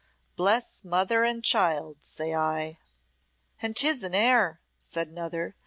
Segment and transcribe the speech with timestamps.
[0.35, 2.79] Bless mother and child, say I."
[3.61, 5.53] "And 'tis an heir," said another.